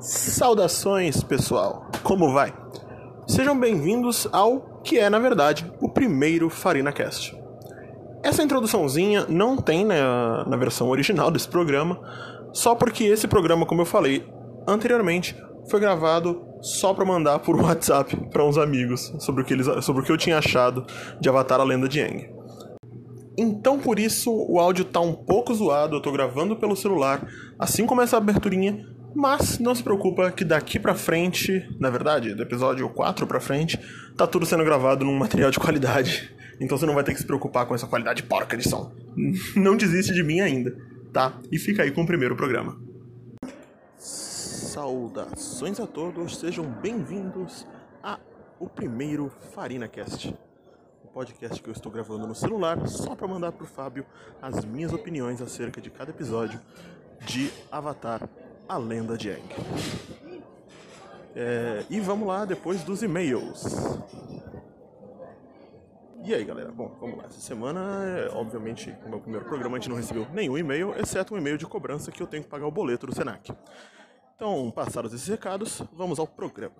[0.00, 1.90] Saudações, pessoal!
[2.04, 2.54] Como vai?
[3.26, 7.36] Sejam bem-vindos ao que é, na verdade, o primeiro Farina Cast.
[8.22, 12.00] Essa introduçãozinha não tem na, na versão original desse programa,
[12.52, 14.24] só porque esse programa, como eu falei
[14.68, 15.36] anteriormente,
[15.68, 20.02] foi gravado só para mandar por WhatsApp para uns amigos sobre o, que eles, sobre
[20.02, 20.86] o que eu tinha achado
[21.20, 22.30] de Avatar a Lenda de Aang.
[23.36, 27.26] Então por isso o áudio tá um pouco zoado, eu tô gravando pelo celular,
[27.58, 28.84] assim como essa aberturinha,
[29.18, 33.76] mas não se preocupa que daqui pra frente, na verdade, do episódio 4 pra frente,
[34.16, 36.32] tá tudo sendo gravado num material de qualidade.
[36.60, 38.92] Então você não vai ter que se preocupar com essa qualidade porca de som.
[39.56, 40.72] Não desiste de mim ainda,
[41.12, 41.36] tá?
[41.50, 42.80] E fica aí com o primeiro programa.
[43.96, 47.66] Saudações a todos, sejam bem-vindos
[48.00, 48.20] a
[48.60, 50.32] o primeiro Farina Cast.
[51.02, 54.06] O podcast que eu estou gravando no celular só para mandar pro Fábio
[54.40, 56.60] as minhas opiniões acerca de cada episódio
[57.26, 58.28] de Avatar
[58.68, 59.54] a Lenda de Aang.
[61.34, 63.64] É, e vamos lá depois dos e-mails.
[66.24, 67.24] E aí galera, bom, vamos lá.
[67.24, 71.34] Essa semana, é, obviamente, no meu primeiro programa a gente não recebeu nenhum e-mail, exceto
[71.34, 73.50] um e-mail de cobrança que eu tenho que pagar o boleto do Senac.
[74.36, 76.74] Então, passados esses recados, vamos ao programa.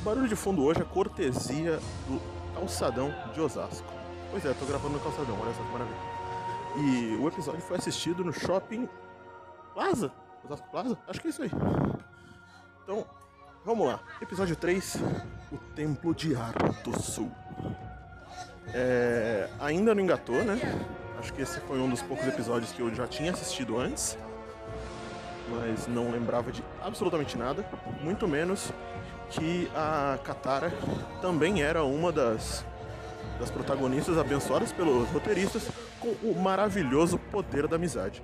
[0.00, 2.20] O barulho de fundo hoje é cortesia do
[2.54, 3.86] Calçadão de Osasco.
[4.30, 6.17] Pois é, tô gravando no Calçadão, olha só que maravilha.
[6.76, 8.88] E o episódio foi assistido no Shopping
[9.74, 10.12] Plaza?
[10.44, 10.98] Osasco Plaza?
[11.06, 11.50] Acho que é isso aí.
[12.82, 13.04] Então,
[13.64, 14.00] vamos lá.
[14.20, 14.96] Episódio 3,
[15.52, 16.52] O Templo de Ar
[16.84, 17.30] do Sul.
[18.74, 20.58] É, ainda não engatou, né?
[21.18, 24.16] Acho que esse foi um dos poucos episódios que eu já tinha assistido antes.
[25.50, 27.64] Mas não lembrava de absolutamente nada.
[28.02, 28.70] Muito menos
[29.30, 30.72] que a Katara
[31.20, 32.64] também era uma das,
[33.40, 35.68] das protagonistas abençoadas pelos roteiristas
[36.00, 38.22] com o maravilhoso poder da amizade.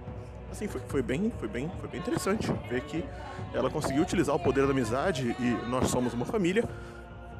[0.51, 3.05] Assim, foi, foi, bem, foi, bem, foi bem interessante ver que
[3.53, 6.65] ela conseguiu utilizar o poder da amizade e nós somos uma família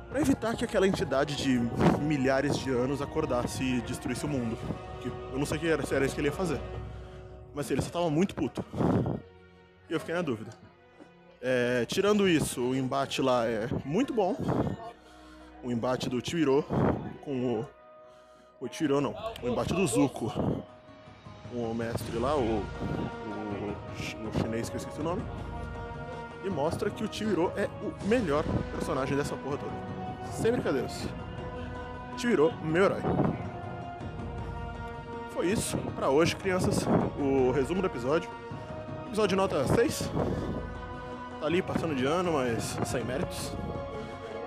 [0.09, 1.61] para evitar que aquela entidade de
[2.01, 4.57] milhares de anos acordasse e destruísse o mundo.
[5.01, 6.61] Que eu não sei que era, se era isso que ele ia fazer.
[7.55, 8.65] Mas ele só tava muito puto.
[9.89, 10.51] E eu fiquei na dúvida.
[11.41, 14.37] É, tirando isso, o embate lá é muito bom.
[15.63, 16.65] O embate do Tiro
[17.23, 17.67] com o
[18.61, 19.15] o Tirou não.
[19.43, 20.33] O embate do Zuko.
[21.53, 25.23] O mestre lá, o, o, o chinês que eu esqueci o nome.
[26.45, 29.73] E mostra que o Tiro é o melhor personagem dessa porra toda.
[30.33, 31.07] Sem brincadeiras.
[32.17, 33.01] Tiro, meu herói.
[35.31, 36.87] Foi isso para hoje, crianças.
[37.19, 38.29] O resumo do episódio.
[39.07, 40.11] Episódio nota 6.
[41.41, 43.53] Tá ali passando de ano, mas sem méritos.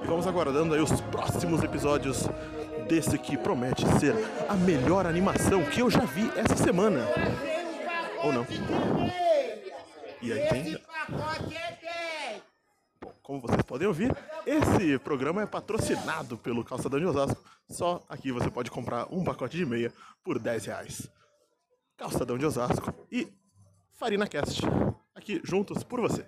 [0.03, 2.29] E vamos aguardando aí os próximos episódios
[2.87, 4.15] desse que promete ser
[4.47, 7.05] a melhor animação que eu já vi essa semana.
[8.23, 8.47] Ou não?
[10.21, 10.83] E aí tem.
[13.01, 14.15] Bom, como vocês podem ouvir,
[14.45, 17.43] esse programa é patrocinado pelo Calçadão de Osasco.
[17.69, 19.93] Só aqui você pode comprar um pacote de meia
[20.23, 21.09] por 10 reais.
[21.97, 23.27] Calçadão de Osasco e
[23.91, 24.61] Farina Cast.
[25.13, 26.25] Aqui juntos por você.